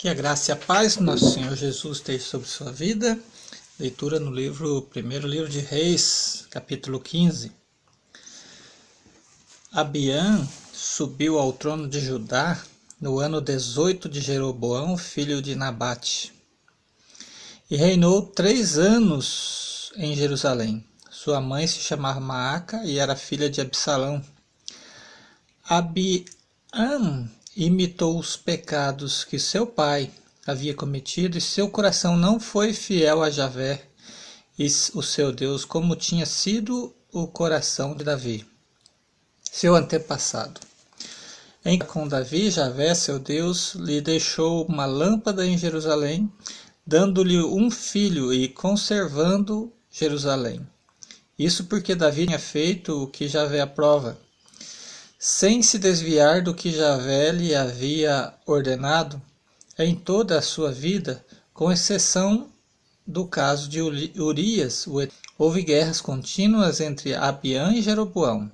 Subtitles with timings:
[0.00, 3.20] Que a graça e a paz do nosso Senhor Jesus esteja sobre sua vida.
[3.78, 7.52] Leitura no livro, primeiro livro de Reis, capítulo 15.
[9.70, 12.58] Abiã subiu ao trono de Judá
[12.98, 16.32] no ano 18 de Jeroboão, filho de Nabate,
[17.70, 20.82] e reinou três anos em Jerusalém.
[21.10, 24.24] Sua mãe se chamava Maaca e era filha de Absalão.
[25.62, 26.24] Abiã
[27.60, 30.10] imitou os pecados que seu pai
[30.46, 33.84] havia cometido e seu coração não foi fiel a Javé,
[34.94, 38.46] o seu Deus, como tinha sido o coração de Davi,
[39.42, 40.58] seu antepassado.
[41.62, 46.32] Em com Davi, Javé, seu Deus, lhe deixou uma lâmpada em Jerusalém,
[46.86, 50.66] dando-lhe um filho e conservando Jerusalém.
[51.38, 54.18] Isso porque Davi tinha feito o que Javé aprova
[55.22, 59.20] sem se desviar do que Javé lhe havia ordenado
[59.78, 62.48] em toda a sua vida, com exceção
[63.06, 64.86] do caso de Urias,
[65.36, 68.50] houve guerras contínuas entre Abiã e Jeroboão.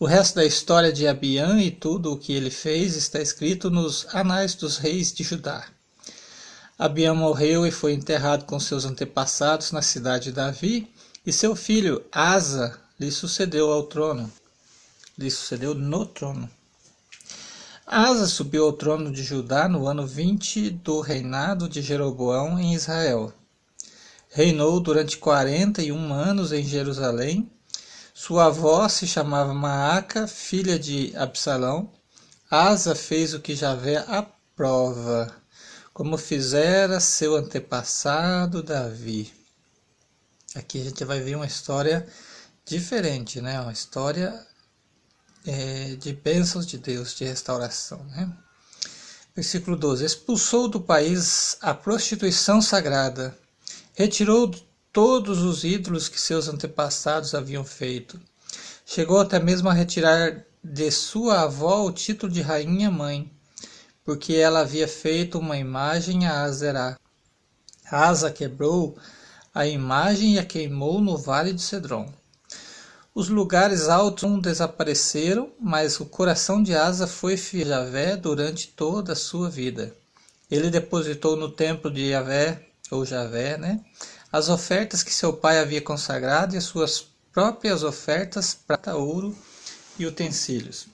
[0.00, 4.06] O resto da história de Abiã e tudo o que ele fez está escrito nos
[4.14, 5.66] Anais dos Reis de Judá.
[6.78, 10.90] Abiã morreu e foi enterrado com seus antepassados na cidade de Davi,
[11.26, 14.32] e seu filho Asa lhe sucedeu ao trono
[15.18, 16.48] lhe sucedeu no trono.
[17.84, 23.32] Asa subiu ao trono de Judá no ano 20 do reinado de Jeroboão em Israel.
[24.30, 27.50] Reinou durante quarenta e um anos em Jerusalém.
[28.14, 31.90] Sua avó se chamava Maaca, filha de Absalão.
[32.50, 35.34] Asa fez o que Javé aprova,
[35.92, 39.32] como fizera seu antepassado Davi.
[40.54, 42.06] Aqui a gente vai ver uma história
[42.66, 43.60] diferente, né?
[43.60, 44.46] Uma história
[45.48, 48.04] é, de bênçãos de Deus, de restauração.
[48.04, 48.30] Né?
[49.34, 53.36] Versículo 12: Expulsou do país a prostituição sagrada,
[53.94, 54.54] retirou
[54.92, 58.20] todos os ídolos que seus antepassados haviam feito.
[58.84, 63.32] Chegou até mesmo a retirar de sua avó o título de rainha-mãe,
[64.04, 66.98] porque ela havia feito uma imagem a Azerá.
[67.90, 68.98] Asa quebrou
[69.54, 72.12] a imagem e a queimou no vale de Cedron.
[73.14, 78.68] Os lugares altos não desapareceram, mas o coração de Asa foi fiel a Javé durante
[78.68, 79.94] toda a sua vida.
[80.50, 83.80] Ele depositou no templo de Javé, ou Javé, né,
[84.32, 89.36] as ofertas que seu pai havia consagrado e as suas próprias ofertas, prata, ouro
[89.98, 90.86] e utensílios.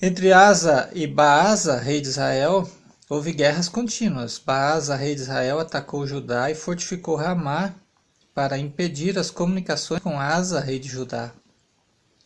[0.00, 2.68] Entre Asa e Baasa, rei de Israel,
[3.08, 4.38] houve guerras contínuas.
[4.38, 7.74] Baasa, rei de Israel, atacou Judá e fortificou Ramá
[8.40, 11.30] para impedir as comunicações com Asa, rei de Judá.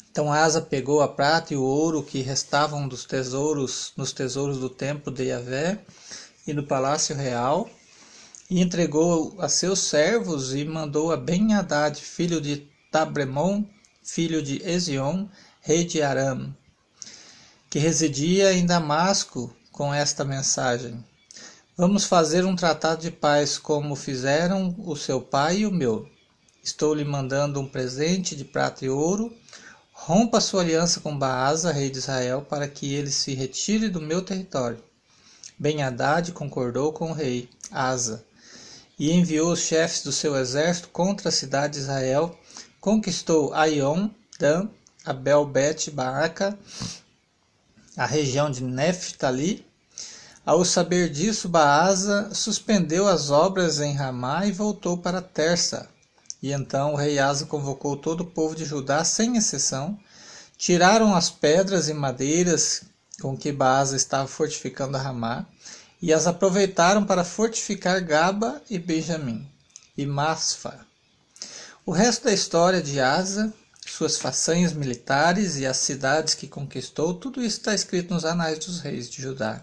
[0.09, 4.71] Então Asa pegou a prata e o ouro que restavam dos tesouros nos tesouros do
[4.71, 5.81] templo de Yahvé
[6.47, 7.69] e do palácio real
[8.49, 12.59] e entregou a seus servos e mandou a Ben Hadad, filho de
[12.93, 13.65] Tabremon,
[14.01, 15.27] filho de Ezion,
[15.61, 16.55] rei de Aram,
[17.69, 21.05] que residia em Damasco, com esta mensagem:
[21.77, 26.09] Vamos fazer um tratado de paz como fizeram o seu pai e o meu.
[26.63, 29.37] Estou lhe mandando um presente de prata e ouro.
[29.93, 34.23] Rompa sua aliança com Baasa, rei de Israel, para que ele se retire do meu
[34.23, 34.79] território.
[35.59, 38.25] Ben Haddad concordou com o rei Asa
[38.97, 42.39] e enviou os chefes do seu exército contra a cidade de Israel.
[42.81, 44.69] Conquistou Aion, Dan,
[45.05, 46.57] Abel Bet, Baaca,
[47.97, 49.67] a região de Neftali
[50.47, 55.89] ao saber disso, Baasa suspendeu as obras em Ramá e voltou para Tersa.
[56.43, 59.99] E então o rei Asa convocou todo o povo de Judá, sem exceção,
[60.59, 62.83] tiraram as pedras e madeiras
[63.23, 65.47] com que Baasa estava fortificando Ramá
[66.03, 69.49] e as aproveitaram para fortificar Gaba e Benjamim
[69.97, 70.87] e Masfa.
[71.87, 73.51] O resto da história de Asa,
[73.87, 78.81] suas façanhas militares e as cidades que conquistou, tudo isso está escrito nos Anais dos
[78.81, 79.63] Reis de Judá.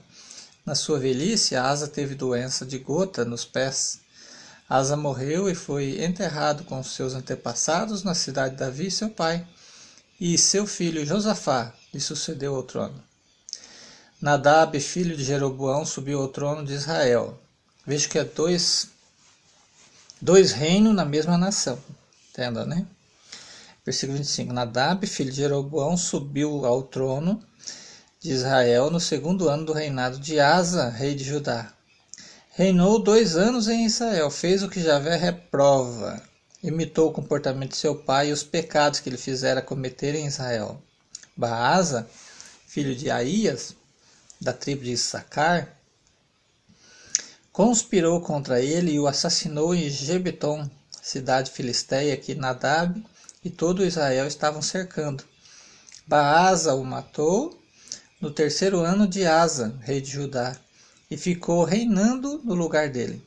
[0.63, 3.99] Na sua velhice, Asa teve doença de gota nos pés.
[4.69, 9.45] Asa morreu e foi enterrado com seus antepassados na cidade de Davi, seu pai,
[10.19, 13.03] e seu filho Josafá lhe sucedeu ao trono.
[14.21, 17.41] Nadab, filho de Jeroboão, subiu ao trono de Israel.
[17.85, 18.87] Vejo que é dois,
[20.21, 21.79] dois reinos na mesma nação.
[22.29, 22.85] Entenda, né?
[23.83, 24.53] Versículo 25.
[24.53, 27.43] Nadab, filho de Jeroboão, subiu ao trono
[28.21, 31.73] de Israel no segundo ano do reinado de Asa, rei de Judá.
[32.51, 36.21] Reinou dois anos em Israel, fez o que Javé reprova,
[36.61, 40.79] imitou o comportamento de seu pai e os pecados que ele fizera cometer em Israel.
[41.35, 42.07] Baasa,
[42.67, 43.75] filho de Aías,
[44.39, 45.75] da tribo de Issacar,
[47.51, 50.69] conspirou contra ele e o assassinou em Gebeton,
[51.01, 53.03] cidade filisteia que Nadab
[53.43, 55.23] e todo Israel estavam cercando.
[56.05, 57.60] Baasa o matou
[58.21, 60.55] no terceiro ano de Asa, rei de Judá,
[61.09, 63.21] e ficou reinando no lugar dele.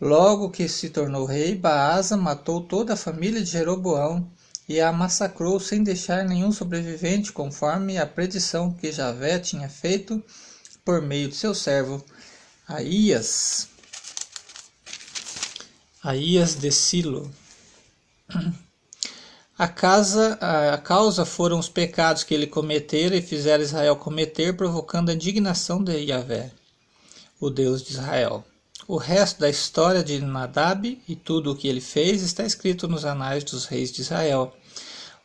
[0.00, 4.30] Logo que se tornou rei, Baasa matou toda a família de Jeroboão
[4.68, 10.22] e a massacrou sem deixar nenhum sobrevivente, conforme a predição que Javé tinha feito
[10.84, 12.04] por meio de seu servo
[12.68, 13.66] Aías.
[16.02, 17.32] Aías de Silo.
[19.58, 20.38] A, casa,
[20.72, 25.82] a causa foram os pecados que ele cometera e fizeram Israel cometer, provocando a indignação
[25.82, 26.52] de Yahvé,
[27.40, 28.44] o Deus de Israel.
[28.86, 33.04] O resto da história de Nadab e tudo o que ele fez está escrito nos
[33.04, 34.54] anais dos reis de Israel.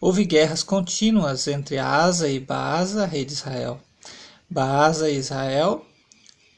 [0.02, 3.80] Houve guerras contínuas entre Asa e Baasa, rei de Israel.
[4.50, 5.86] Baasa e Israel,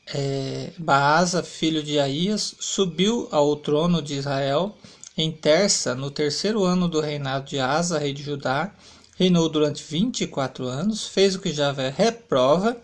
[0.07, 4.73] é, Baasa, filho de Aías, subiu ao trono de Israel
[5.17, 8.73] em Terça, no terceiro ano do reinado de Asa, rei de Judá.
[9.17, 12.77] Reinou durante 24 anos, fez o que Javé reprova,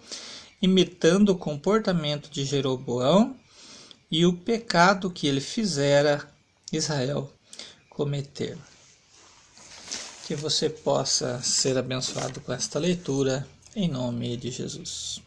[0.62, 3.36] imitando o comportamento de Jeroboão,
[4.10, 6.30] e o pecado que ele fizera
[6.72, 7.32] Israel
[7.90, 8.58] cometer.
[10.26, 15.22] Que você possa ser abençoado com esta leitura, em nome de Jesus.